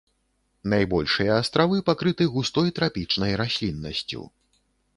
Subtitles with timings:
[0.71, 4.21] Найбольшыя астравы пакрыты густой трапічнай расліннасцю.